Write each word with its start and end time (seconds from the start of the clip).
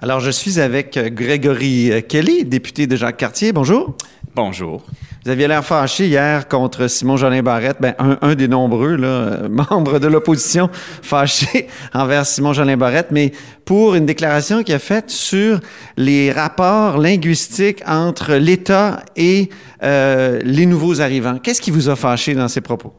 Alors, 0.00 0.20
je 0.20 0.30
suis 0.30 0.60
avec 0.60 0.96
Grégory 1.12 1.90
Kelly, 2.08 2.44
député 2.44 2.86
de 2.86 2.94
Jacques 2.94 3.16
Cartier. 3.16 3.50
Bonjour. 3.52 3.96
Bonjour. 4.32 4.84
Vous 5.24 5.30
aviez 5.32 5.48
l'air 5.48 5.64
fâché 5.64 6.06
hier 6.06 6.46
contre 6.46 6.86
Simon 6.86 7.16
Jolin 7.16 7.42
Barrette, 7.42 7.78
ben, 7.80 7.96
un, 7.98 8.36
des 8.36 8.46
nombreux 8.46 8.94
là, 8.94 9.48
membres 9.50 9.98
de 9.98 10.06
l'opposition 10.06 10.70
fâchés 11.02 11.66
envers 11.94 12.26
Simon 12.26 12.52
Jolin 12.52 12.76
Barrette, 12.76 13.08
mais 13.10 13.32
pour 13.64 13.96
une 13.96 14.06
déclaration 14.06 14.62
qu'il 14.62 14.76
a 14.76 14.78
faite 14.78 15.10
sur 15.10 15.58
les 15.96 16.30
rapports 16.30 16.98
linguistiques 16.98 17.82
entre 17.84 18.34
l'État 18.34 19.02
et 19.16 19.48
euh, 19.82 20.38
les 20.44 20.66
nouveaux 20.66 21.00
arrivants. 21.00 21.38
Qu'est-ce 21.38 21.60
qui 21.60 21.72
vous 21.72 21.88
a 21.88 21.96
fâché 21.96 22.36
dans 22.36 22.46
ces 22.46 22.60
propos? 22.60 22.94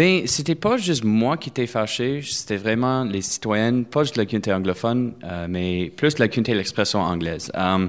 Ben, 0.00 0.26
c'était 0.26 0.54
pas 0.54 0.78
juste 0.78 1.04
moi 1.04 1.36
qui 1.36 1.50
étais 1.50 1.66
fâché, 1.66 2.22
c'était 2.22 2.56
vraiment 2.56 3.04
les 3.04 3.20
citoyennes, 3.20 3.84
pas 3.84 4.02
juste 4.02 4.16
la 4.16 4.24
communauté 4.24 4.50
anglophone, 4.50 5.12
euh, 5.24 5.46
mais 5.46 5.92
plus 5.94 6.18
la 6.18 6.26
communauté 6.26 6.52
de 6.52 6.56
l'expression 6.56 7.00
anglaise. 7.00 7.52
Euh, 7.54 7.86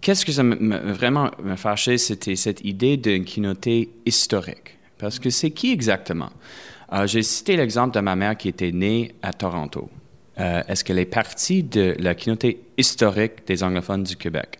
qu'est-ce 0.00 0.26
que 0.26 0.32
ça 0.32 0.42
m'a 0.42 0.78
vraiment 0.78 1.30
me 1.40 1.54
fâché, 1.54 1.96
c'était 1.96 2.34
cette 2.34 2.64
idée 2.64 2.96
d'une 2.96 3.24
communauté 3.24 3.88
historique. 4.04 4.78
Parce 4.98 5.20
que 5.20 5.30
c'est 5.30 5.52
qui 5.52 5.70
exactement? 5.70 6.30
Euh, 6.92 7.06
j'ai 7.06 7.22
cité 7.22 7.56
l'exemple 7.56 7.94
de 7.94 8.00
ma 8.00 8.16
mère 8.16 8.36
qui 8.36 8.48
était 8.48 8.72
née 8.72 9.14
à 9.22 9.32
Toronto. 9.32 9.88
Est-ce 10.36 10.82
qu'elle 10.82 10.98
est 10.98 11.04
partie 11.04 11.62
de 11.62 11.94
la 12.00 12.16
communauté 12.16 12.62
historique 12.76 13.46
des 13.46 13.62
anglophones 13.62 14.02
du 14.02 14.16
Québec? 14.16 14.58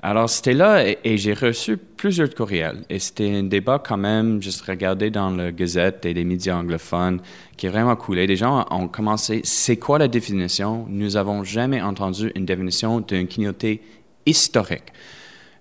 Alors, 0.00 0.30
c'était 0.30 0.54
là 0.54 0.84
et, 0.86 1.18
j'ai 1.18 1.34
reçu 1.34 1.76
plusieurs 1.76 2.32
courriels. 2.32 2.84
Et 2.88 3.00
c'était 3.00 3.34
un 3.34 3.42
débat 3.42 3.82
quand 3.84 3.96
même, 3.96 4.40
juste 4.40 4.60
regarder 4.62 5.10
dans 5.10 5.30
le 5.30 5.50
Gazette 5.50 6.06
et 6.06 6.14
les 6.14 6.24
médias 6.24 6.56
anglophones, 6.56 7.20
qui 7.56 7.66
est 7.66 7.68
vraiment 7.68 7.96
coulé. 7.96 8.28
Des 8.28 8.36
gens 8.36 8.64
ont 8.70 8.86
commencé, 8.86 9.40
c'est 9.42 9.76
quoi 9.76 9.98
la 9.98 10.06
définition? 10.06 10.86
Nous 10.88 11.16
avons 11.16 11.42
jamais 11.42 11.82
entendu 11.82 12.30
une 12.36 12.46
définition 12.46 13.00
d'une 13.00 13.26
communauté 13.26 13.82
historique. 14.24 14.92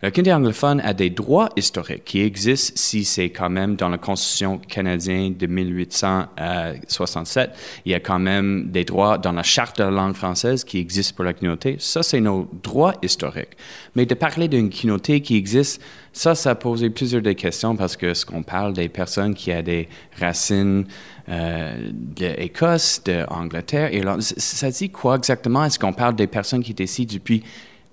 Le 0.04 0.12
Canada 0.12 0.38
anglophone 0.38 0.80
a 0.82 0.94
des 0.94 1.10
droits 1.10 1.50
historiques 1.56 2.04
qui 2.06 2.22
existent 2.22 2.74
si 2.76 3.04
c'est 3.04 3.32
quand 3.32 3.50
même 3.50 3.76
dans 3.76 3.90
la 3.90 3.98
Constitution 3.98 4.60
canadienne 4.60 5.36
de 5.36 5.48
1867. 5.48 7.50
Il 7.84 7.94
y 7.94 7.96
a 7.96 8.00
quand 8.00 8.20
même 8.20 8.70
des 8.70 8.84
droits 8.84 9.18
dans 9.18 9.32
la 9.32 9.42
Charte 9.42 9.80
de 9.80 9.86
la 9.86 9.90
langue 9.90 10.14
française 10.14 10.64
qui 10.64 10.78
existent 10.78 11.16
pour 11.16 11.26
la 11.26 11.34
communauté. 11.34 11.78
Ça, 11.80 12.04
c'est 12.04 12.20
nos 12.20 12.48
droits 12.62 12.94
historiques. 13.02 13.58
Mais 13.96 14.06
de 14.06 14.14
parler 14.14 14.48
d'une 14.48 14.70
communauté 14.70 15.22
qui 15.22 15.36
existe, 15.36 15.82
ça, 16.14 16.36
ça 16.36 16.52
a 16.52 16.56
posé 16.56 16.92
plusieurs 16.92 17.24
des 17.24 17.34
questions 17.34 17.76
parce 17.76 17.98
que 17.98 18.14
ce 18.14 18.24
qu'on 18.24 18.44
parle 18.44 18.74
des 18.74 18.90
personnes 18.90 19.34
qui 19.34 19.52
ont 19.52 19.64
des 19.64 19.90
racines 20.20 20.86
euh, 21.28 21.90
d'Écosse, 21.92 23.02
d'Angleterre, 23.04 23.92
Irlande, 23.92 24.22
ça 24.22 24.70
dit 24.70 24.92
quoi 24.92 25.16
exactement? 25.16 25.66
Est-ce 25.66 25.80
qu'on 25.80 25.94
parle 25.94 26.16
des 26.16 26.28
personnes 26.28 26.64
qui 26.64 26.74
étaient 26.74 26.84
ici 26.84 27.08
depuis 27.08 27.42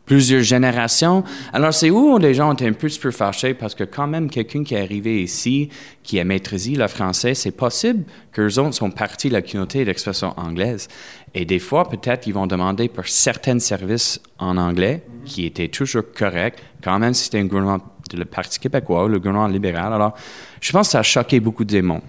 plusieurs 0.07 0.43
générations. 0.43 1.25
Alors, 1.53 1.73
c'est 1.73 1.91
où 1.91 2.19
les 2.19 2.35
gens 2.35 2.53
étaient 2.53 2.69
un 2.69 2.73
peu, 2.73 2.89
peu 3.01 3.11
fâchés? 3.11 3.55
Parce 3.55 3.75
que 3.75 3.85
quand 3.85 4.07
même, 4.07 4.29
quelqu'un 4.29 4.65
qui 4.65 4.75
est 4.75 4.81
arrivé 4.81 5.23
ici, 5.23 5.69
qui 6.03 6.21
a 6.21 6.25
maîtrisé 6.25 6.73
le 6.73 6.89
français, 6.89 7.35
c'est 7.35 7.53
possible 7.53 8.05
qu'eux 8.33 8.59
autres 8.59 8.75
sont 8.75 8.91
partis 8.91 9.29
de 9.29 9.35
la 9.35 9.43
communauté 9.43 9.85
d'expression 9.85 10.35
anglaise. 10.37 10.89
Et 11.35 11.45
des 11.45 11.59
fois, 11.59 11.89
peut-être, 11.89 12.27
ils 12.27 12.35
vont 12.35 12.47
demander 12.47 12.89
pour 12.89 13.07
certains 13.07 13.59
services 13.59 14.21
en 14.39 14.57
anglais, 14.57 15.03
qui 15.25 15.47
étaient 15.47 15.69
toujours 15.69 16.05
corrects, 16.17 16.59
quand 16.83 16.99
même 16.99 17.15
si 17.15 17.25
c'était 17.25 17.39
un 17.39 17.47
gouvernement 17.47 17.81
le 18.13 18.25
Parti 18.25 18.59
québécois, 18.59 19.09
le 19.09 19.19
gouvernement 19.19 19.49
libéral. 19.49 19.93
Alors, 19.93 20.15
je 20.61 20.73
pense 20.73 20.89
que 20.89 20.93
ça 20.93 20.99
a 21.01 21.03
choqué 21.03 21.41
beaucoup 21.41 21.65
de 21.65 21.71
démons. 21.71 22.03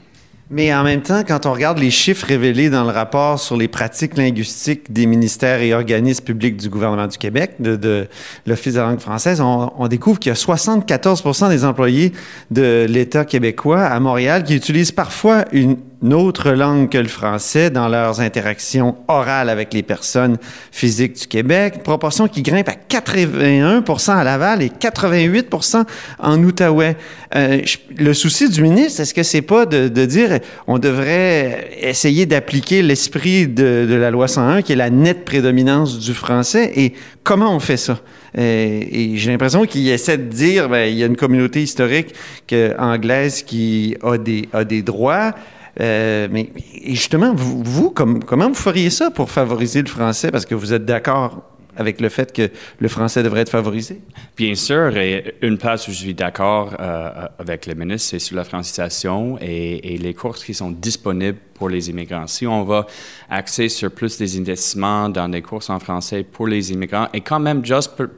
Mais 0.52 0.74
en 0.74 0.84
même 0.84 1.02
temps, 1.02 1.24
quand 1.28 1.48
on 1.48 1.54
regarde 1.54 1.80
les 1.80 1.90
chiffres 1.90 2.28
révélés 2.28 2.70
dans 2.70 2.84
le 2.84 2.92
rapport 2.92 3.40
sur 3.40 3.58
les 3.58 3.68
pratiques 3.68 4.16
linguistiques 4.16 4.94
des 4.94 5.08
ministères 5.08 5.62
et 5.62 5.74
organismes 5.74 6.24
publics 6.24 6.58
du 6.58 6.70
gouvernement 6.70 7.08
du 7.08 7.18
Québec, 7.18 7.56
de, 7.60 8.08
l'Office 8.46 8.76
de 8.76 8.80
la 8.80 8.86
langue 8.86 9.00
française, 9.00 9.42
on, 9.42 9.72
on 9.76 9.88
découvre 9.88 10.20
qu'il 10.20 10.30
y 10.30 10.34
a 10.34 10.36
74% 10.36 11.50
des 11.50 11.66
employés 11.66 12.14
de 12.52 12.86
l'État 12.88 13.26
québécois 13.26 13.82
à 13.82 14.00
Montréal 14.00 14.44
qui 14.44 14.56
utilisent 14.56 14.92
parfois 14.92 15.46
une 15.52 15.78
autre 16.12 16.52
langue 16.52 16.90
que 16.90 16.98
le 16.98 17.08
français 17.08 17.70
dans 17.70 17.88
leurs 17.88 18.20
interactions 18.20 18.96
orales 19.08 19.50
avec 19.50 19.74
les 19.74 19.84
personnes 19.84 20.38
physiques 20.72 21.22
du 21.22 21.28
Québec, 21.28 21.84
proportion 21.84 22.28
qui 22.28 22.42
grimpe 22.42 22.70
à 22.70 22.76
81% 22.76 24.12
à 24.12 24.24
Laval 24.24 24.62
et 24.62 24.70
88% 24.70 25.86
en 26.20 26.44
Outaouais. 26.44 26.98
Euh, 27.36 27.62
le 27.98 28.14
souci 28.14 28.50
du 28.50 28.62
ministre, 28.62 29.02
est-ce 29.02 29.14
que 29.14 29.24
c'est 29.24 29.42
pas 29.42 29.66
de, 29.66 29.88
dire 30.06 30.40
on 30.68 30.80
devrait 30.80 31.70
essayer 31.82 32.26
d'appliquer 32.26 32.82
l'esprit 32.82 33.48
de, 33.48 33.88
la 33.90 34.12
loi 34.12 34.28
101, 34.28 34.62
qui 34.62 34.74
est 34.74 34.78
la 34.78 34.90
nette 34.90 35.26
prédominance 35.26 36.00
du 36.00 36.14
français, 36.14 36.72
et 36.76 36.94
comment 37.24 37.56
on 37.56 37.60
fait 37.60 37.78
ça? 37.78 38.00
Euh, 38.38 38.82
et 38.92 39.16
j'ai 39.16 39.32
l'impression 39.32 39.66
qu'il 39.66 39.88
essaie 39.90 40.18
de 40.18 40.24
dire, 40.24 40.68
ben, 40.70 40.90
il 40.90 40.98
y 40.98 41.04
a 41.04 41.06
une 41.06 41.16
communauté 41.16 41.62
historique 41.62 42.14
que, 42.48 42.76
anglaise 42.78 43.44
qui 43.44 43.96
a 44.04 44.18
des 44.64 44.82
droits, 44.82 45.34
euh, 45.82 46.28
mais 46.32 46.52
justement, 46.86 47.34
vous, 47.36 47.92
comment 47.92 48.48
vous 48.48 48.56
feriez 48.56 48.90
ça 48.90 49.12
pour 49.12 49.30
favoriser 49.30 49.82
le 49.82 49.90
français? 49.90 50.32
Parce 50.32 50.46
que 50.46 50.56
vous 50.56 50.74
êtes 50.74 50.86
d'accord 50.86 51.44
avec 51.78 52.02
le 52.02 52.10
fait 52.10 52.32
que 52.32 52.50
le 52.80 52.88
français 52.88 53.24
devrait 53.24 53.42
être 53.42 53.50
favorisé? 53.50 54.00
Bien 54.38 54.56
sûr, 54.56 54.96
et 54.98 55.36
une 55.42 55.58
place 55.58 55.88
où 55.88 55.92
je 55.92 55.98
suis 55.98 56.14
d'accord 56.14 56.76
euh, 56.80 57.28
avec 57.40 57.66
le 57.66 57.76
ministre, 57.76 58.12
c'est 58.12 58.20
sur 58.20 58.36
la 58.36 58.44
francisation 58.44 59.38
et, 59.42 59.98
les 59.98 60.14
courses 60.14 60.44
qui 60.44 60.54
sont 60.54 60.72
disponibles 60.72 61.38
pour 61.54 61.70
les 61.70 61.90
immigrants. 61.90 62.28
Si 62.28 62.46
on 62.46 62.64
va 62.64 62.86
axer 63.30 63.70
sur 63.70 63.92
plus 63.92 64.18
des 64.18 64.38
investissements 64.38 65.10
dans 65.10 65.30
des 65.30 65.42
courses 65.42 65.70
en 65.70 65.80
français 65.80 66.24
pour 66.24 66.48
les 66.48 66.72
immigrants, 66.72 67.08
et 67.14 67.22
quand 67.22 67.40
même, 67.40 67.62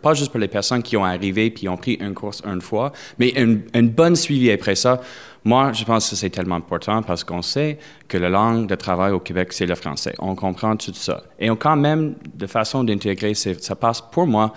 pas 0.01 0.13
juste 0.13 0.31
pour 0.31 0.39
les 0.39 0.47
personnes 0.47 0.81
qui 0.84 0.97
ont 0.97 1.06
arrivé 1.06 1.50
puis 1.51 1.69
ont 1.69 1.78
pris 1.78 1.94
une 1.94 2.13
course 2.13 2.41
une 2.45 2.62
fois, 2.62 2.91
mais 3.19 3.29
une, 3.29 3.62
une 3.74 3.89
bonne 3.89 4.16
suivi 4.16 4.51
après 4.51 4.75
ça, 4.75 5.01
moi, 5.47 5.72
je 5.72 5.85
pense 5.85 6.09
que 6.09 6.18
c'est 6.18 6.30
tellement 6.30 6.56
important 6.56 7.02
parce 7.02 7.24
qu'on 7.24 7.41
sait 7.41 7.78
que 8.09 8.18
la 8.18 8.28
langue 8.28 8.68
de 8.68 8.75
travail 8.75 9.13
au 9.13 9.22
Québec, 9.22 9.53
c'est 9.53 9.66
le 9.66 9.75
français. 9.75 10.13
On 10.19 10.35
comprend 10.35 10.75
tout 10.75 10.94
ça. 10.94 11.24
Et 11.40 11.50
on, 11.50 11.56
quand 11.56 11.78
même, 11.78 12.16
de 12.35 12.47
façon 12.47 12.84
d'intégrer, 12.84 13.34
ça 13.34 13.75
passe 13.78 14.02
pour 14.02 14.28
moi 14.28 14.52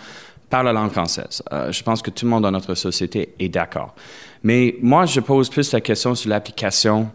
par 0.49 0.65
la 0.65 0.73
langue 0.73 0.91
française. 0.91 1.45
Euh, 1.53 1.71
je 1.71 1.81
pense 1.85 2.03
que 2.03 2.11
tout 2.11 2.25
le 2.25 2.31
monde 2.33 2.43
dans 2.43 2.51
notre 2.51 2.75
société 2.75 3.35
est 3.39 3.49
d'accord. 3.49 3.95
Mais 4.43 4.79
moi, 4.83 5.07
je 5.07 5.21
pose 5.21 5.49
plus 5.49 5.71
la 5.73 5.81
question 5.81 6.17
sur 6.17 6.29
l'application 6.29 7.09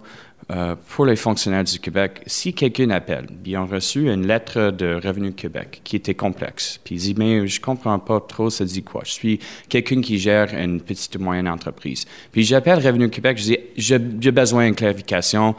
euh, 0.52 0.76
pour 0.90 1.08
les 1.08 1.16
fonctionnaires 1.16 1.64
du 1.64 1.80
Québec, 1.80 2.22
si 2.28 2.54
quelqu'un 2.54 2.92
appelle, 2.92 3.26
ils 3.44 3.58
ont 3.58 3.66
reçu 3.66 4.12
une 4.12 4.28
lettre 4.28 4.70
de 4.70 5.00
Revenu 5.04 5.34
Québec 5.34 5.82
qui 5.84 5.96
était 5.96 6.14
complexe, 6.14 6.80
puis 6.84 6.96
ils 6.96 7.00
disent, 7.00 7.18
mais 7.18 7.48
je 7.48 7.60
comprends 7.60 7.98
pas 7.98 8.20
trop, 8.20 8.52
ça 8.52 8.64
dit 8.64 8.84
quoi? 8.84 9.02
Je 9.06 9.12
suis 9.12 9.40
quelqu'un 9.70 10.02
qui 10.02 10.20
gère 10.20 10.54
une 10.54 10.82
petite 10.82 11.16
ou 11.16 11.20
moyenne 11.20 11.48
entreprise. 11.48 12.06
Puis 12.32 12.44
j'appelle 12.44 12.78
Revenu 12.78 13.10
Québec, 13.10 13.40
je 13.40 13.44
dis, 13.44 13.58
j'ai 13.76 13.98
besoin 14.32 14.66
d'une 14.66 14.76
clarification. 14.76 15.56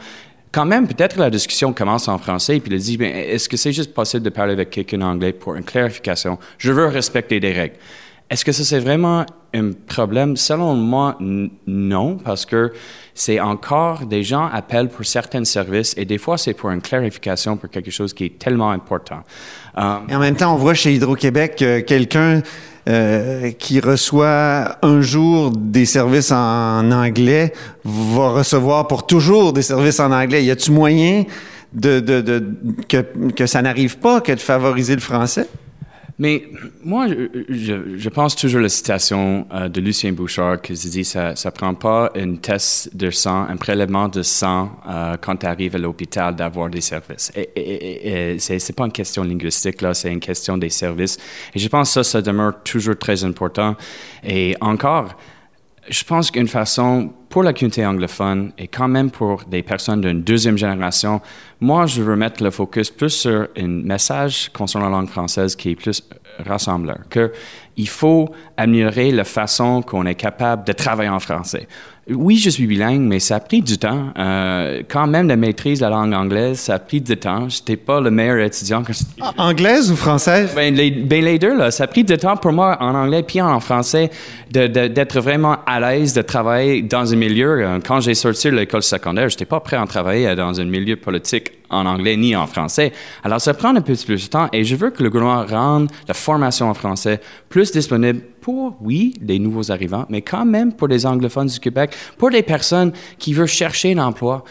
Quand 0.53 0.65
même, 0.65 0.87
peut-être 0.87 1.19
la 1.19 1.29
discussion 1.29 1.73
commence 1.73 2.07
en 2.07 2.17
français, 2.17 2.57
puis 2.61 2.73
il 2.73 2.79
dit, 2.79 2.97
est-ce 3.03 3.49
que 3.49 3.57
c'est 3.57 3.73
juste 3.73 3.93
possible 3.93 4.23
de 4.23 4.29
parler 4.29 4.53
avec 4.53 4.69
quelqu'un 4.69 5.01
en 5.01 5.11
anglais 5.11 5.33
pour 5.33 5.55
une 5.55 5.65
clarification? 5.65 6.39
Je 6.57 6.71
veux 6.71 6.85
respecter 6.85 7.41
des 7.41 7.51
règles. 7.51 7.75
Est-ce 8.29 8.43
que 8.43 8.51
ça, 8.51 8.63
c'est 8.65 8.79
vraiment 8.79 9.25
un 9.53 9.71
problème? 9.71 10.35
Selon 10.35 10.75
moi, 10.75 11.17
non, 11.19 12.17
parce 12.17 12.45
que 12.45 12.73
c'est 13.17 13.39
encore 13.39 14.05
des 14.05 14.23
gens 14.23 14.45
appellent 14.45 14.89
pour 14.89 15.03
certains 15.03 15.43
services 15.43 15.95
et 15.97 16.05
des 16.05 16.19
fois, 16.19 16.37
c'est 16.37 16.53
pour 16.53 16.69
une 16.69 16.81
clarification 16.81 17.57
pour 17.57 17.67
quelque 17.67 17.89
chose 17.89 18.13
qui 18.13 18.25
est 18.25 18.37
tellement 18.37 18.69
important. 18.69 19.23
Euh, 19.77 19.97
et 20.07 20.15
en 20.15 20.19
même 20.19 20.35
temps, 20.35 20.53
on 20.53 20.57
voit 20.57 20.75
chez 20.75 20.93
Hydro-Québec 20.93 21.55
que 21.57 21.79
quelqu'un 21.79 22.43
euh, 22.87 23.51
qui 23.53 23.79
reçoit 23.79 24.77
un 24.83 25.01
jour 25.01 25.49
des 25.49 25.85
services 25.85 26.31
en 26.31 26.91
anglais 26.91 27.53
va 27.83 28.29
recevoir 28.29 28.87
pour 28.87 29.07
toujours 29.07 29.51
des 29.51 29.63
services 29.63 29.99
en 29.99 30.11
anglais. 30.11 30.45
Y 30.45 30.51
a-t-il 30.51 30.73
moyen 30.73 31.23
de, 31.73 31.99
que 33.35 33.45
ça 33.47 33.63
n'arrive 33.63 33.97
pas 33.97 34.21
que 34.21 34.31
de 34.31 34.39
favoriser 34.39 34.93
le 34.93 35.01
français? 35.01 35.47
Mais 36.19 36.49
moi, 36.83 37.07
je, 37.07 38.09
pense 38.09 38.35
toujours 38.35 38.59
à 38.59 38.63
la 38.63 38.69
citation 38.69 39.47
euh, 39.53 39.69
de 39.69 39.79
Lucien 39.79 40.11
Bouchard 40.13 40.61
qui 40.61 40.73
dit 40.73 41.05
ça 41.05 41.35
ça 41.35 41.51
prend 41.51 41.75
pas 41.75 42.09
une 42.15 42.39
test 42.39 42.95
de 42.95 43.11
sang, 43.11 43.45
un 43.47 43.55
prélèvement 43.55 44.07
de 44.07 44.23
sang 44.23 44.71
euh, 44.89 45.15
quand 45.21 45.37
tu 45.37 45.45
arrives 45.45 45.75
à 45.75 45.77
l'hôpital 45.79 46.35
d'avoir 46.35 46.69
des 46.69 46.81
services. 46.81 47.31
Et, 47.35 48.33
et 48.33 48.39
c'est 48.39 48.75
pas 48.75 48.85
une 48.85 48.91
question 48.91 49.23
linguistique 49.23 49.81
là, 49.81 49.93
c'est 49.93 50.11
une 50.11 50.19
question 50.19 50.57
des 50.57 50.71
services. 50.71 51.17
Et 51.53 51.59
je 51.59 51.67
pense 51.67 51.89
que 51.89 51.93
ça, 51.93 52.03
ça 52.03 52.21
demeure 52.23 52.63
toujours 52.63 52.97
très 52.97 53.23
important. 53.23 53.75
Et 54.23 54.55
encore, 54.59 55.15
je 55.87 56.03
pense 56.03 56.31
qu'une 56.31 56.47
façon 56.47 57.13
pour 57.37 57.43
la 57.43 57.53
communauté 57.53 57.85
anglophone 57.85 58.51
et 58.57 58.67
quand 58.67 58.87
même 58.87 59.11
pour 59.11 59.43
des 59.43 59.61
personnes 59.61 60.01
d'une 60.01 60.23
deuxième 60.23 60.57
génération, 60.57 61.21
moi, 61.61 61.85
je 61.85 62.01
veux 62.01 62.15
mettre 62.15 62.43
le 62.43 62.49
focus 62.49 62.89
plus 62.89 63.11
sur 63.11 63.47
un 63.55 63.67
message 63.67 64.49
concernant 64.51 64.89
la 64.89 64.97
langue 64.97 65.09
française 65.09 65.55
qui 65.55 65.69
est 65.69 65.75
plus 65.75 66.01
rassembleur, 66.43 67.01
qu'il 67.11 67.87
faut 67.87 68.29
améliorer 68.57 69.11
la 69.11 69.23
façon 69.23 69.83
qu'on 69.83 70.07
est 70.07 70.15
capable 70.15 70.65
de 70.65 70.73
travailler 70.73 71.11
en 71.11 71.19
français. 71.19 71.67
Oui, 72.09 72.37
je 72.37 72.49
suis 72.49 72.65
bilingue, 72.67 73.01
mais 73.01 73.19
ça 73.19 73.35
a 73.35 73.39
pris 73.41 73.61
du 73.61 73.77
temps. 73.77 74.13
Euh, 74.17 74.81
quand 74.87 75.07
même, 75.07 75.27
la 75.27 75.35
maîtrise 75.35 75.79
de 75.79 75.83
la 75.83 75.89
langue 75.89 76.13
anglaise, 76.13 76.57
ça 76.57 76.75
a 76.75 76.79
pris 76.79 77.01
du 77.01 77.17
temps. 77.17 77.49
J'étais 77.49 77.75
pas 77.75 77.99
le 77.99 78.09
meilleur 78.09 78.37
étudiant. 78.37 78.81
Anglaise 79.37 79.91
ou 79.91 79.95
française? 79.97 80.53
Ben 80.55 80.73
les, 80.73 80.89
ben 80.89 81.21
les, 81.21 81.37
deux, 81.37 81.57
là. 81.57 81.69
Ça 81.69 81.83
a 81.83 81.87
pris 81.87 82.05
du 82.05 82.15
temps 82.15 82.37
pour 82.37 82.53
moi 82.53 82.77
en 82.79 82.95
anglais 82.95 83.23
puis 83.23 83.41
en 83.41 83.59
français 83.59 84.09
d'être 84.49 85.15
de, 85.15 85.19
vraiment 85.19 85.57
à 85.65 85.81
l'aise 85.81 86.13
de 86.13 86.21
travailler 86.21 86.81
dans 86.81 87.11
un 87.11 87.17
Euh, 87.29 87.79
quand 87.85 87.99
j'ai 87.99 88.13
sorti 88.13 88.49
de 88.49 88.55
l'école 88.55 88.83
secondaire, 88.83 89.29
j'étais 89.29 89.45
pas 89.45 89.59
prêt 89.59 89.77
à 89.77 89.85
travailler 89.85 90.35
dans 90.35 90.59
un 90.59 90.65
milieu 90.65 90.95
politique 90.95 91.51
en 91.69 91.85
anglais 91.85 92.15
ni 92.15 92.35
en 92.35 92.47
français. 92.47 92.93
Alors, 93.23 93.41
ça 93.41 93.53
prend 93.53 93.75
un 93.75 93.81
peu 93.81 93.93
plus 93.95 94.25
de 94.25 94.29
temps 94.29 94.47
et 94.53 94.63
je 94.63 94.75
veux 94.75 94.89
que 94.89 95.03
le 95.03 95.09
gouvernement 95.09 95.45
rende 95.45 95.91
la 96.07 96.13
formation 96.13 96.69
en 96.69 96.73
français 96.73 97.19
plus 97.49 97.71
disponible 97.71 98.21
pour, 98.41 98.77
oui, 98.81 99.13
les 99.21 99.39
nouveaux 99.39 99.71
arrivants, 99.71 100.05
mais 100.09 100.21
quand 100.21 100.45
même 100.45 100.73
pour 100.73 100.87
les 100.87 101.05
anglophones 101.05 101.47
du 101.47 101.59
Québec, 101.59 101.95
pour 102.17 102.29
les 102.29 102.43
personnes 102.43 102.93
qui 103.17 103.33
veulent 103.33 103.47
chercher 103.47 103.93
un 103.93 103.99
emploi. 103.99 104.43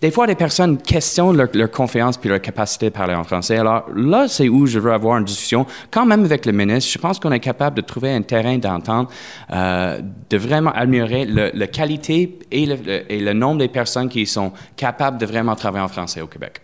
Des 0.00 0.10
fois, 0.10 0.26
les 0.26 0.34
personnes 0.34 0.78
questionnent 0.78 1.36
leur, 1.36 1.70
confiance 1.70 2.16
puis 2.16 2.28
leur 2.28 2.40
capacité 2.40 2.86
de 2.86 2.94
parler 2.94 3.14
en 3.14 3.24
français. 3.24 3.58
Alors 3.58 3.86
là, 3.94 4.26
c'est 4.28 4.48
où 4.48 4.66
je 4.66 4.78
veux 4.78 4.92
avoir 4.92 5.18
une 5.18 5.24
discussion, 5.24 5.66
quand 5.90 6.06
même 6.06 6.24
avec 6.24 6.46
le 6.46 6.52
ministre. 6.52 6.90
Je 6.90 6.98
pense 6.98 7.18
qu'on 7.18 7.32
est 7.32 7.40
capable 7.40 7.76
de 7.76 7.82
trouver 7.82 8.12
un 8.12 8.22
terrain 8.22 8.58
d'entente, 8.58 9.10
euh, 9.52 10.00
de 10.28 10.36
vraiment 10.36 10.72
améliorer 10.72 11.24
la 11.26 11.66
qualité 11.66 12.38
et 12.50 12.66
le, 12.66 13.12
et 13.12 13.20
le 13.20 13.32
nombre 13.32 13.58
des 13.58 13.68
personnes 13.68 14.08
qui 14.08 14.26
sont 14.26 14.52
capables 14.76 15.18
de 15.18 15.26
vraiment 15.26 15.54
travailler 15.54 15.84
en 15.84 15.88
français 15.88 16.20
au 16.20 16.26
Québec. 16.26 16.60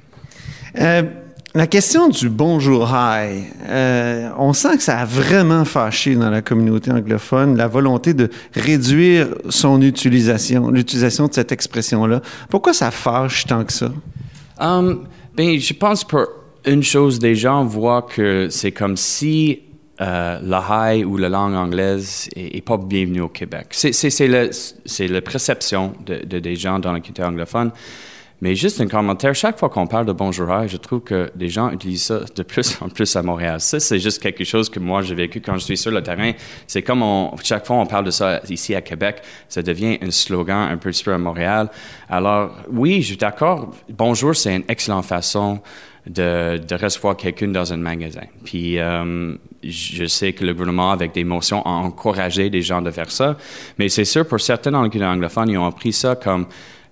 Euh, 0.78 1.02
la 1.56 1.66
question 1.66 2.10
du 2.10 2.28
bonjour 2.28 2.90
hi, 2.92 3.44
euh, 3.66 4.28
on 4.36 4.52
sent 4.52 4.76
que 4.76 4.82
ça 4.82 4.98
a 4.98 5.04
vraiment 5.06 5.64
fâché 5.64 6.14
dans 6.14 6.28
la 6.28 6.42
communauté 6.42 6.90
anglophone 6.90 7.56
la 7.56 7.66
volonté 7.66 8.12
de 8.12 8.28
réduire 8.52 9.28
son 9.48 9.80
utilisation, 9.80 10.70
l'utilisation 10.70 11.28
de 11.28 11.32
cette 11.32 11.52
expression-là. 11.52 12.20
Pourquoi 12.50 12.74
ça 12.74 12.90
fâche 12.90 13.46
tant 13.46 13.64
que 13.64 13.72
ça? 13.72 13.90
Um, 14.60 15.06
ben, 15.34 15.58
je 15.58 15.72
pense 15.72 16.04
pour 16.04 16.26
une 16.66 16.82
chose, 16.82 17.18
des 17.18 17.34
gens 17.34 17.64
voient 17.64 18.02
que 18.02 18.48
c'est 18.50 18.72
comme 18.72 18.98
si 18.98 19.62
euh, 20.02 20.38
la 20.42 20.92
high 20.92 21.06
ou 21.06 21.16
la 21.16 21.30
langue 21.30 21.54
anglaise 21.54 22.28
est, 22.36 22.62
pas 22.62 22.76
bienvenue 22.76 23.22
au 23.22 23.28
Québec. 23.30 23.68
C'est 23.70 24.28
la 24.28 25.20
perception 25.22 25.94
de, 26.04 26.22
de, 26.22 26.38
des 26.38 26.56
gens 26.56 26.78
dans 26.80 26.92
la 26.92 27.00
communauté 27.00 27.24
anglophone. 27.24 27.70
Mais 28.42 28.54
juste 28.54 28.80
un 28.82 28.86
commentaire, 28.86 29.34
chaque 29.34 29.58
fois 29.58 29.70
qu'on 29.70 29.86
parle 29.86 30.04
de 30.04 30.12
bonjour, 30.12 30.46
je 30.66 30.76
trouve 30.76 31.00
que 31.00 31.30
des 31.34 31.48
gens 31.48 31.70
utilisent 31.70 32.04
ça 32.04 32.20
de 32.34 32.42
plus 32.42 32.76
en 32.82 32.90
plus 32.90 33.16
à 33.16 33.22
Montréal. 33.22 33.60
Ça, 33.60 33.80
c'est 33.80 33.98
juste 33.98 34.22
quelque 34.22 34.44
chose 34.44 34.68
que 34.68 34.78
moi, 34.78 35.00
j'ai 35.00 35.14
vécu 35.14 35.40
quand 35.40 35.54
je 35.54 35.64
suis 35.64 35.76
sur 35.78 35.90
le 35.90 36.02
terrain. 36.02 36.32
C'est 36.66 36.82
comme 36.82 37.02
chaque 37.42 37.66
fois 37.66 37.76
on 37.76 37.86
parle 37.86 38.04
de 38.04 38.10
ça 38.10 38.40
ici 38.50 38.74
à 38.74 38.82
Québec, 38.82 39.22
ça 39.48 39.62
devient 39.62 39.98
un 40.02 40.10
slogan 40.10 40.68
un 40.70 40.76
peu 40.76 40.90
peu 41.04 41.12
à 41.12 41.18
Montréal. 41.18 41.70
Alors, 42.08 42.54
oui, 42.70 43.00
je 43.00 43.08
suis 43.08 43.16
d'accord. 43.16 43.70
Bonjour, 43.88 44.34
c'est 44.36 44.54
une 44.54 44.64
excellente 44.68 45.06
façon 45.06 45.60
de, 46.06 46.58
de 46.58 46.74
recevoir 46.76 47.16
quelqu'un 47.16 47.48
dans 47.48 47.72
un 47.72 47.76
magasin. 47.76 48.22
Puis, 48.44 48.78
euh, 48.78 49.34
je 49.64 50.04
sais 50.06 50.32
que 50.32 50.44
le 50.44 50.52
gouvernement, 50.52 50.92
avec 50.92 51.12
des 51.12 51.24
motions, 51.24 51.62
a 51.62 51.70
encouragé 51.70 52.50
des 52.50 52.62
gens 52.62 52.82
de 52.82 52.90
faire 52.90 53.10
ça. 53.10 53.36
Mais 53.78 53.88
c'est 53.88 54.04
sûr, 54.04 54.26
pour 54.26 54.40
certains 54.40 54.70
dans 54.70 54.82
le 54.82 55.04
anglophone, 55.04 55.48
ils 55.48 55.58
ont 55.58 55.72
pris 55.72 55.92
ça 55.92 56.14
comme 56.14 56.46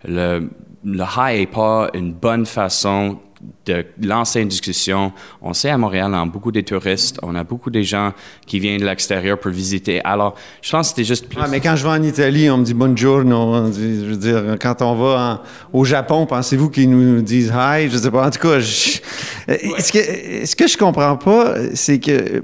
le, 0.06 0.48
le 0.84 1.04
high 1.16 1.40
n'est 1.40 1.46
pas 1.46 1.90
une 1.94 2.12
bonne 2.12 2.46
façon 2.46 3.18
de 3.66 3.84
lancer 4.02 4.40
une 4.40 4.48
discussion. 4.48 5.12
On 5.42 5.52
sait 5.52 5.70
à 5.70 5.78
Montréal, 5.78 6.10
on 6.10 6.22
a 6.22 6.26
beaucoup 6.26 6.52
de 6.52 6.60
touristes, 6.60 7.18
on 7.22 7.34
a 7.34 7.44
beaucoup 7.44 7.70
de 7.70 7.82
gens 7.82 8.12
qui 8.46 8.58
viennent 8.58 8.80
de 8.80 8.86
l'extérieur 8.86 9.38
pour 9.38 9.50
visiter. 9.50 10.02
Alors, 10.04 10.34
je 10.62 10.70
pense 10.70 10.88
que 10.88 10.96
c'était 10.96 11.04
juste 11.04 11.28
plus... 11.28 11.38
Ah, 11.42 11.46
mais 11.50 11.60
quand 11.60 11.76
je 11.76 11.84
vais 11.84 11.90
en 11.90 12.02
Italie, 12.02 12.48
on 12.50 12.58
me 12.58 12.64
dit 12.64 12.74
buongiorno. 12.74 13.70
je 13.72 14.06
veux 14.06 14.16
dire, 14.16 14.56
quand 14.60 14.80
on 14.82 14.94
va 14.94 15.42
au 15.72 15.84
Japon, 15.84 16.26
pensez-vous 16.26 16.70
qu'ils 16.70 16.90
nous 16.90 17.22
disent 17.22 17.52
hi? 17.54 17.88
Je 17.90 17.96
sais 17.96 18.10
pas. 18.10 18.26
En 18.26 18.30
tout 18.30 18.40
cas, 18.40 18.60
ce, 18.60 19.92
que, 19.92 20.46
ce 20.46 20.56
que 20.56 20.66
je 20.66 20.76
comprends 20.76 21.16
pas, 21.16 21.54
c'est 21.74 21.98
que 21.98 22.42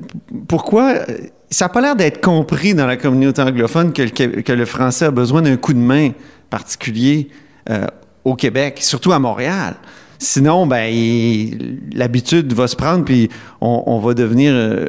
pourquoi 0.48 0.94
ça 1.50 1.64
n'a 1.64 1.68
pas 1.70 1.80
l'air 1.80 1.96
d'être 1.96 2.20
compris 2.20 2.74
dans 2.74 2.86
la 2.86 2.96
communauté 2.96 3.42
anglophone 3.42 3.92
que 3.92 4.02
le, 4.02 4.42
que 4.42 4.52
le 4.52 4.64
français 4.64 5.06
a 5.06 5.10
besoin 5.10 5.42
d'un 5.42 5.56
coup 5.56 5.72
de 5.72 5.78
main 5.78 6.10
particulier 6.48 7.28
euh, 7.68 7.86
au 8.24 8.34
Québec, 8.34 8.78
surtout 8.80 9.12
à 9.12 9.18
Montréal. 9.18 9.76
Sinon, 10.22 10.66
ben, 10.66 10.92
l'habitude 11.94 12.52
va 12.52 12.68
se 12.68 12.76
prendre, 12.76 13.06
puis 13.06 13.30
on, 13.62 13.98
va 14.00 14.12
devenir 14.12 14.52
euh, 14.54 14.86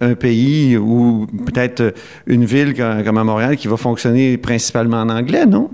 un, 0.00 0.14
pays 0.14 0.76
ou 0.76 1.28
peut-être 1.46 1.94
une 2.26 2.44
ville 2.44 2.74
comme, 2.74 3.16
à 3.16 3.22
Montréal 3.24 3.56
qui 3.56 3.68
va 3.68 3.76
fonctionner 3.76 4.38
principalement 4.38 5.02
en 5.02 5.08
anglais, 5.08 5.46
non? 5.46 5.70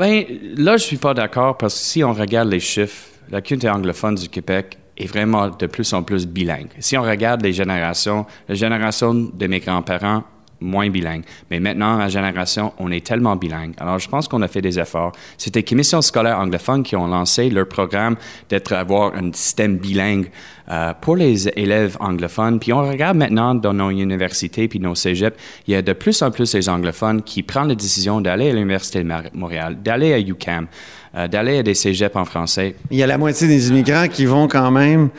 Bien, 0.00 0.24
là, 0.56 0.76
je 0.78 0.82
suis 0.82 0.96
pas 0.96 1.14
d'accord 1.14 1.56
parce 1.56 1.74
que 1.74 1.80
si 1.80 2.02
on 2.02 2.12
regarde 2.12 2.48
les 2.48 2.58
chiffres, 2.58 3.06
la 3.30 3.40
communauté 3.40 3.70
anglophone 3.70 4.16
du 4.16 4.28
Québec 4.28 4.78
est 4.98 5.06
vraiment 5.06 5.48
de 5.48 5.66
plus 5.66 5.92
en 5.92 6.02
plus 6.02 6.26
bilingue. 6.26 6.70
Si 6.80 6.98
on 6.98 7.02
regarde 7.02 7.42
les 7.42 7.52
générations, 7.52 8.26
la 8.48 8.56
génération 8.56 9.14
de 9.14 9.46
mes 9.46 9.60
grands-parents 9.60 10.24
moins 10.62 10.88
bilingue. 10.88 11.24
Mais 11.50 11.60
maintenant, 11.60 11.98
la 11.98 12.08
génération, 12.08 12.72
on 12.78 12.90
est 12.90 13.04
tellement 13.04 13.36
bilingue. 13.36 13.74
Alors, 13.78 13.98
je 13.98 14.08
pense 14.08 14.28
qu'on 14.28 14.42
a 14.42 14.48
fait 14.48 14.62
des 14.62 14.78
efforts. 14.78 15.12
C'était 15.36 15.62
Commission 15.62 16.00
scolaire 16.02 16.38
anglophone 16.38 16.82
qui 16.82 16.96
ont 16.96 17.06
lancé 17.06 17.50
leur 17.50 17.66
programme 17.66 18.16
d'être 18.48 18.72
avoir 18.72 19.14
un 19.14 19.32
système 19.32 19.76
bilingue 19.76 20.30
euh, 20.70 20.92
pour 21.00 21.16
les 21.16 21.48
élèves 21.48 21.96
anglophones. 22.00 22.60
Puis 22.60 22.72
on 22.72 22.88
regarde 22.88 23.16
maintenant 23.16 23.54
dans 23.54 23.74
nos 23.74 23.90
universités 23.90 24.68
puis 24.68 24.78
nos 24.78 24.94
cégeps, 24.94 25.36
il 25.66 25.74
y 25.74 25.76
a 25.76 25.82
de 25.82 25.92
plus 25.92 26.22
en 26.22 26.30
plus 26.30 26.52
des 26.52 26.68
anglophones 26.68 27.22
qui 27.22 27.42
prennent 27.42 27.68
la 27.68 27.74
décision 27.74 28.20
d'aller 28.20 28.50
à 28.50 28.52
l'Université 28.52 29.02
de 29.02 29.12
Montréal, 29.34 29.78
d'aller 29.82 30.12
à 30.12 30.20
UCAM, 30.20 30.66
euh, 31.16 31.28
d'aller 31.28 31.58
à 31.58 31.62
des 31.62 31.74
cégeps 31.74 32.16
en 32.16 32.24
français. 32.24 32.76
Il 32.90 32.96
y 32.96 33.02
a 33.02 33.06
la 33.06 33.18
moitié 33.18 33.48
des 33.48 33.70
immigrants 33.70 34.08
qui 34.08 34.24
vont 34.24 34.46
quand 34.48 34.70
même 34.70 35.10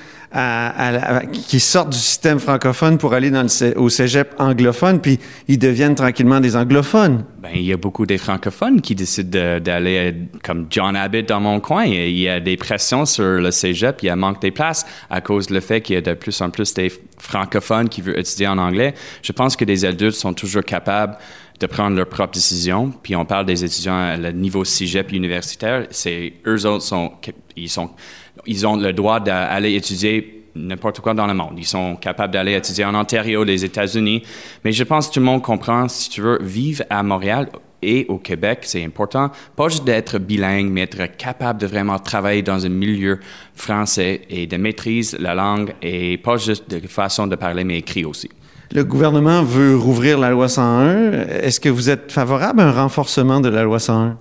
qui 1.31 1.59
sortent 1.59 1.91
du 1.91 1.97
système 1.97 2.39
francophone 2.39 2.97
pour 2.97 3.13
aller 3.13 3.29
dans 3.29 3.43
le, 3.43 3.79
au 3.79 3.89
cégep 3.89 4.33
anglophone, 4.39 4.99
puis 4.99 5.19
ils 5.47 5.59
deviennent 5.59 5.93
tranquillement 5.93 6.39
des 6.39 6.55
anglophones. 6.55 7.23
Ben, 7.39 7.51
il 7.53 7.63
y 7.63 7.73
a 7.73 7.77
beaucoup 7.77 8.05
des 8.05 8.17
francophones 8.17 8.81
qui 8.81 8.95
décident 8.95 9.59
d'aller 9.59 10.15
comme 10.43 10.67
John 10.69 10.95
Abbott 10.95 11.27
dans 11.27 11.39
mon 11.39 11.59
coin. 11.59 11.83
Il 11.85 12.17
y 12.17 12.27
a 12.27 12.39
des 12.39 12.57
pressions 12.57 13.05
sur 13.05 13.23
le 13.23 13.51
cégep, 13.51 14.01
il 14.01 14.07
y 14.07 14.09
a 14.09 14.15
manque 14.15 14.41
de 14.41 14.49
places 14.49 14.85
à 15.09 15.21
cause 15.21 15.47
du 15.47 15.61
fait 15.61 15.81
qu'il 15.81 15.95
y 15.95 15.97
a 15.97 16.01
de 16.01 16.13
plus 16.13 16.41
en 16.41 16.49
plus 16.49 16.73
des 16.73 16.91
francophones 17.19 17.89
qui 17.89 18.01
veulent 18.01 18.19
étudier 18.19 18.47
en 18.47 18.57
anglais. 18.57 18.95
Je 19.21 19.31
pense 19.33 19.55
que 19.55 19.65
des 19.65 19.85
adultes 19.85 20.15
sont 20.15 20.33
toujours 20.33 20.63
capables 20.63 21.17
de 21.59 21.67
prendre 21.67 21.95
leurs 21.95 22.07
propres 22.07 22.33
décisions. 22.33 22.91
Puis 23.03 23.15
on 23.15 23.25
parle 23.25 23.45
des 23.45 23.63
étudiants 23.63 23.97
à 23.97 24.17
le 24.17 24.31
niveau 24.31 24.65
cégep 24.65 25.11
universitaire. 25.11 25.87
C'est 25.91 26.33
eux 26.47 26.65
autres 26.65 26.83
sont 26.83 27.11
ils 27.55 28.67
ont 28.67 28.75
le 28.75 28.91
droit 28.91 29.19
d'aller 29.19 29.75
étudier 29.75 30.43
n'importe 30.55 30.99
quoi 30.99 31.13
dans 31.13 31.27
le 31.27 31.33
monde. 31.33 31.53
Ils 31.57 31.65
sont 31.65 31.95
capables 31.95 32.33
d'aller 32.33 32.53
étudier 32.53 32.85
en 32.85 32.95
Ontario, 32.95 33.43
les 33.43 33.65
États-Unis. 33.65 34.23
Mais 34.63 34.71
je 34.71 34.83
pense 34.83 35.07
que 35.07 35.13
tout 35.13 35.19
le 35.19 35.25
monde 35.25 35.41
comprend, 35.41 35.87
si 35.87 36.09
tu 36.09 36.21
veux 36.21 36.39
vivre 36.41 36.83
à 36.89 37.01
Montréal 37.03 37.49
et 37.81 38.05
au 38.07 38.17
Québec, 38.17 38.59
c'est 38.63 38.83
important, 38.83 39.29
pas 39.55 39.67
juste 39.67 39.83
d'être 39.83 40.17
bilingue, 40.17 40.69
mais 40.69 40.81
être 40.81 41.17
capable 41.17 41.59
de 41.59 41.67
vraiment 41.67 41.99
travailler 41.99 42.41
dans 42.41 42.65
un 42.65 42.69
milieu 42.69 43.19
français 43.55 44.21
et 44.29 44.47
de 44.47 44.57
maîtriser 44.57 45.17
la 45.17 45.35
langue 45.35 45.73
et 45.81 46.17
pas 46.17 46.37
juste 46.37 46.69
de 46.69 46.87
façon 46.87 47.27
de 47.27 47.35
parler, 47.35 47.63
mais 47.63 47.79
écrit 47.79 48.05
aussi. 48.05 48.29
Le 48.71 48.83
gouvernement 48.83 49.43
veut 49.43 49.75
rouvrir 49.77 50.17
la 50.17 50.31
loi 50.31 50.47
101. 50.47 51.11
Est-ce 51.41 51.59
que 51.59 51.69
vous 51.69 51.89
êtes 51.89 52.11
favorable 52.11 52.61
à 52.61 52.69
un 52.69 52.71
renforcement 52.71 53.39
de 53.39 53.49
la 53.49 53.63
loi 53.63 53.79
101? 53.79 54.17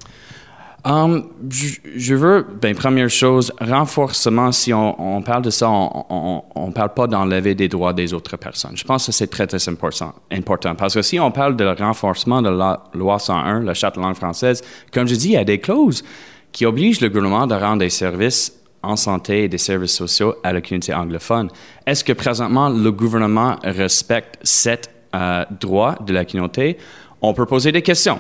Um, 0.85 1.29
je, 1.49 2.15
veux, 2.17 2.45
ben, 2.61 2.75
première 2.75 3.09
chose, 3.09 3.53
renforcement, 3.61 4.51
si 4.51 4.75
on, 4.75 5.23
parle 5.23 5.43
de 5.43 5.51
ça, 5.51 5.71
on 5.71 6.43
ne 6.57 6.73
parle 6.73 6.93
pas 6.93 7.07
d'enlever 7.07 7.55
des 7.55 7.69
droits 7.69 7.93
des 7.93 8.13
autres 8.13 8.37
personnes. 8.37 8.77
Je 8.77 8.83
pense 8.83 9.07
que 9.07 9.13
c'est 9.13 9.29
très, 9.29 9.47
très 9.47 9.69
important, 9.69 10.13
important. 10.33 10.75
Parce 10.75 10.95
que 10.95 11.03
si 11.03 11.21
on 11.21 11.31
parle 11.31 11.57
de 11.57 11.65
renforcement 11.65 12.43
de 12.43 12.49
la 12.49 12.83
loi 12.95 13.21
101, 13.21 13.61
la 13.61 13.75
charte 13.75 13.97
langue 13.97 14.17
française, 14.17 14.61
comme 14.93 15.07
je 15.07 15.15
dis, 15.15 15.29
il 15.29 15.35
y 15.35 15.37
a 15.37 15.45
des 15.45 15.59
clauses 15.59 16.03
qui 16.51 16.67
obligent 16.67 17.01
le 17.01 17.09
gouvernement 17.09 17.47
de 17.47 17.55
rendre 17.55 17.79
des 17.79 17.91
services 17.91 18.53
en 18.83 18.97
santé 18.97 19.45
et 19.45 19.49
des 19.49 19.59
services 19.59 19.95
sociaux 19.95 20.35
à 20.43 20.53
la 20.53 20.61
communauté 20.61 20.93
anglophone. 20.93 21.49
Est-ce 21.87 22.03
que 22.03 22.13
présentement 22.13 22.69
le 22.69 22.91
gouvernement 22.91 23.57
respecte 23.63 24.39
cet 24.43 24.91
euh, 25.15 25.45
droit 25.61 25.95
de 26.05 26.13
la 26.13 26.25
communauté? 26.25 26.77
On 27.21 27.33
peut 27.35 27.47
poser 27.47 27.71
des 27.71 27.83
questions. 27.83 28.19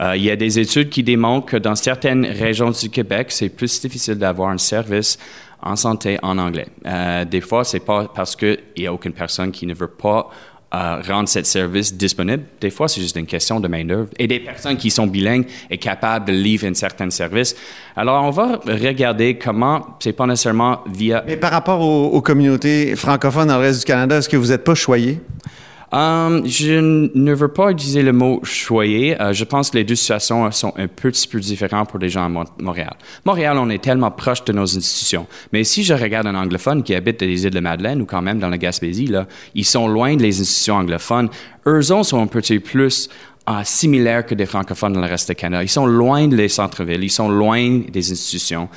Euh, 0.00 0.16
il 0.16 0.22
y 0.22 0.30
a 0.30 0.36
des 0.36 0.58
études 0.58 0.90
qui 0.90 1.02
démontrent 1.02 1.46
que 1.46 1.56
dans 1.56 1.74
certaines 1.74 2.24
régions 2.24 2.70
du 2.70 2.90
Québec, 2.90 3.28
c'est 3.30 3.48
plus 3.48 3.80
difficile 3.80 4.14
d'avoir 4.16 4.50
un 4.50 4.58
service 4.58 5.18
en 5.62 5.76
santé 5.76 6.18
en 6.22 6.38
anglais. 6.38 6.66
Euh, 6.86 7.24
des 7.24 7.40
fois, 7.40 7.64
c'est 7.64 7.80
pas 7.80 8.10
parce 8.14 8.36
qu'il 8.36 8.58
n'y 8.76 8.86
a 8.86 8.92
aucune 8.92 9.12
personne 9.12 9.50
qui 9.50 9.66
ne 9.66 9.74
veut 9.74 9.88
pas 9.88 10.30
euh, 10.74 11.00
rendre 11.06 11.28
ce 11.28 11.42
service 11.44 11.94
disponible. 11.94 12.42
Des 12.60 12.70
fois, 12.70 12.88
c'est 12.88 13.00
juste 13.00 13.16
une 13.16 13.26
question 13.26 13.60
de 13.60 13.68
main-d'œuvre 13.68 14.08
et 14.18 14.26
des 14.26 14.40
personnes 14.40 14.76
qui 14.76 14.90
sont 14.90 15.06
bilingues 15.06 15.46
et 15.70 15.78
capables 15.78 16.26
de 16.26 16.32
livrer 16.32 16.66
un 16.66 16.74
certain 16.74 17.08
service. 17.10 17.54
Alors, 17.94 18.24
on 18.24 18.30
va 18.30 18.60
regarder 18.66 19.38
comment, 19.38 19.96
c'est 20.00 20.12
pas 20.12 20.26
nécessairement 20.26 20.80
via. 20.92 21.22
Mais 21.26 21.36
par 21.36 21.52
rapport 21.52 21.80
aux, 21.80 22.08
aux 22.08 22.20
communautés 22.22 22.96
francophones 22.96 23.48
dans 23.48 23.58
le 23.58 23.66
reste 23.66 23.80
du 23.80 23.86
Canada, 23.86 24.18
est-ce 24.18 24.28
que 24.28 24.36
vous 24.36 24.48
n'êtes 24.48 24.64
pas 24.64 24.74
choyé? 24.74 25.20
Um, 25.94 26.42
je 26.44 26.80
ne 27.14 27.32
veux 27.34 27.46
pas 27.46 27.70
utiliser 27.70 28.02
le 28.02 28.12
mot 28.12 28.40
choyer. 28.42 29.20
Euh, 29.20 29.32
je 29.32 29.44
pense 29.44 29.70
que 29.70 29.76
les 29.76 29.84
deux 29.84 29.94
situations 29.94 30.50
sont 30.50 30.72
un 30.76 30.88
petit 30.88 31.28
peu 31.28 31.38
différentes 31.38 31.88
pour 31.88 32.00
les 32.00 32.08
gens 32.08 32.24
à 32.24 32.28
Mon- 32.28 32.44
Montréal. 32.58 32.96
Montréal, 33.24 33.56
on 33.60 33.70
est 33.70 33.80
tellement 33.80 34.10
proche 34.10 34.42
de 34.44 34.52
nos 34.52 34.64
institutions. 34.76 35.28
Mais 35.52 35.62
si 35.62 35.84
je 35.84 35.94
regarde 35.94 36.26
un 36.26 36.34
anglophone 36.34 36.82
qui 36.82 36.96
habite 36.96 37.20
dans 37.20 37.26
les 37.26 37.44
îles 37.44 37.50
de 37.50 37.60
Madeleine 37.60 38.02
ou 38.02 38.06
quand 38.06 38.22
même 38.22 38.40
dans 38.40 38.48
la 38.48 38.58
Gaspésie, 38.58 39.06
là, 39.06 39.28
ils 39.54 39.64
sont 39.64 39.86
loin 39.86 40.16
des 40.16 40.40
institutions 40.40 40.74
anglophones. 40.74 41.28
Eux 41.64 41.92
autres 41.92 42.06
sont 42.06 42.20
un 42.20 42.26
petit 42.26 42.58
peu 42.58 42.64
plus 42.64 43.08
euh, 43.48 43.60
similaires 43.64 44.24
que 44.24 44.34
des 44.34 44.46
francophones 44.46 44.94
dans 44.94 45.00
le 45.00 45.06
reste 45.06 45.28
du 45.28 45.34
Canada. 45.34 45.62
Ils 45.62 45.68
sont 45.68 45.86
loin 45.86 46.26
des 46.28 46.48
centres-villes, 46.48 47.04
ils 47.04 47.10
sont 47.10 47.28
loin 47.28 47.80
des 47.88 48.12
institutions. 48.12 48.68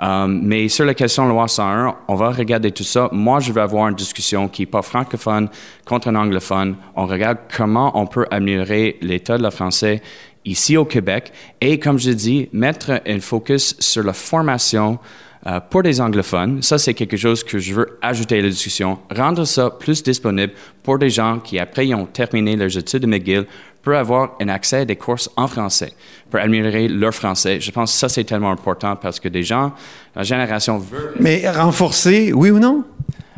Um, 0.00 0.40
mais 0.42 0.68
sur 0.68 0.84
la 0.84 0.94
question 0.94 1.24
de 1.24 1.30
loi 1.30 1.46
101, 1.46 1.94
on 2.08 2.14
va 2.14 2.30
regarder 2.30 2.72
tout 2.72 2.84
ça. 2.84 3.08
Moi, 3.12 3.40
je 3.40 3.52
vais 3.52 3.60
avoir 3.60 3.88
une 3.88 3.94
discussion 3.94 4.48
qui 4.48 4.62
n'est 4.62 4.66
pas 4.66 4.82
francophone 4.82 5.48
contre 5.84 6.08
un 6.08 6.16
anglophone. 6.16 6.76
On 6.96 7.06
regarde 7.06 7.38
comment 7.54 7.92
on 7.98 8.06
peut 8.06 8.26
améliorer 8.30 8.96
l'état 9.02 9.38
de 9.38 9.42
la 9.42 9.50
français 9.50 10.02
ici 10.44 10.76
au 10.76 10.84
Québec 10.84 11.32
et, 11.60 11.78
comme 11.78 11.98
je 11.98 12.10
dis, 12.10 12.48
mettre 12.52 13.00
un 13.06 13.20
focus 13.20 13.76
sur 13.78 14.02
la 14.02 14.12
formation 14.12 14.98
euh, 15.46 15.60
pour 15.60 15.82
les 15.82 16.00
anglophones, 16.00 16.62
ça 16.62 16.78
c'est 16.78 16.94
quelque 16.94 17.18
chose 17.18 17.44
que 17.44 17.58
je 17.58 17.74
veux 17.74 17.98
ajouter 18.00 18.38
à 18.38 18.42
la 18.42 18.48
discussion, 18.48 18.98
rendre 19.14 19.44
ça 19.44 19.68
plus 19.68 20.02
disponible 20.02 20.54
pour 20.82 20.98
des 20.98 21.10
gens 21.10 21.38
qui, 21.38 21.58
après 21.58 21.86
ils 21.86 21.94
ont 21.94 22.06
terminé 22.06 22.56
leurs 22.56 22.78
études 22.78 23.02
de 23.02 23.06
McGill, 23.06 23.46
peuvent 23.84 23.94
avoir 23.94 24.32
un 24.40 24.48
accès 24.48 24.78
à 24.78 24.84
des 24.84 24.96
courses 24.96 25.30
en 25.36 25.46
français 25.46 25.92
pour 26.30 26.40
améliorer 26.40 26.88
leur 26.88 27.14
français. 27.14 27.60
Je 27.60 27.70
pense 27.70 27.92
que 27.92 27.98
ça 27.98 28.08
c'est 28.08 28.24
tellement 28.24 28.50
important 28.50 28.96
parce 28.96 29.20
que 29.20 29.28
des 29.28 29.42
gens, 29.42 29.72
la 30.16 30.22
génération 30.22 30.78
veut 30.78 31.14
Mais 31.20 31.48
renforcer, 31.48 32.32
oui 32.32 32.50
ou 32.50 32.58
non? 32.58 32.84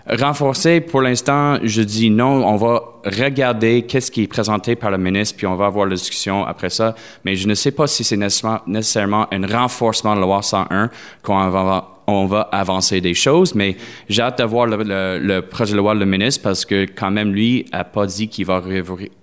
Renforcer, 0.08 0.80
pour 0.80 1.02
l'instant, 1.02 1.58
je 1.64 1.82
dis 1.82 2.10
non. 2.10 2.46
On 2.46 2.56
va 2.56 2.80
regarder 3.04 3.82
qu'est-ce 3.82 4.12
qui 4.12 4.22
est 4.22 4.28
présenté 4.28 4.76
par 4.76 4.92
le 4.92 4.98
ministre, 4.98 5.36
puis 5.36 5.48
on 5.48 5.56
va 5.56 5.66
avoir 5.66 5.84
la 5.86 5.96
discussion 5.96 6.44
après 6.44 6.70
ça. 6.70 6.94
Mais 7.24 7.34
je 7.34 7.48
ne 7.48 7.54
sais 7.54 7.72
pas 7.72 7.88
si 7.88 8.04
c'est 8.04 8.16
nécessairement, 8.16 8.60
nécessairement 8.68 9.26
un 9.32 9.44
renforcement 9.44 10.14
de 10.14 10.20
la 10.20 10.26
loi 10.26 10.42
101 10.42 10.90
qu'on 11.24 11.50
va, 11.50 11.95
on 12.06 12.26
va 12.26 12.42
avancer 12.52 13.00
des 13.00 13.14
choses. 13.14 13.54
Mais 13.54 13.76
j'ai 14.08 14.22
hâte 14.22 14.38
de 14.38 14.44
voir 14.44 14.66
le, 14.66 14.76
le- 14.82 15.18
le 15.18 15.42
projet 15.42 15.72
de 15.72 15.78
loi 15.78 15.94
le 15.94 16.06
ministre 16.06 16.42
parce 16.42 16.64
que 16.64 16.86
quand 16.86 17.10
même, 17.10 17.32
lui 17.34 17.66
a 17.72 17.84
pas 17.84 18.06
dit 18.06 18.28
qu'il 18.28 18.46
va 18.46 18.62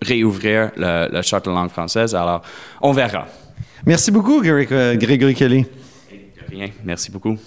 réouvrir, 0.01 0.71
le 0.77 1.21
charte 1.21 1.45
de 1.45 1.51
langue 1.51 1.69
française. 1.69 2.13
Alors, 2.15 2.41
on 2.81 2.91
verra. 2.91 3.27
Merci 3.85 4.11
beaucoup, 4.11 4.41
Greg- 4.41 4.71
euh, 4.71 4.95
Grégory 4.95 5.35
Kelly. 5.35 5.65
Rien. 6.49 6.69
Merci 6.83 7.11
beaucoup. 7.11 7.37